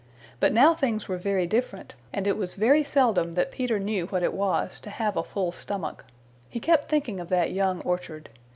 [0.39, 4.23] But now things were very different, and it was very seldom that Peter knew what
[4.23, 6.05] it was to have a full stomach.
[6.49, 8.29] He kept thinking of that young orchard.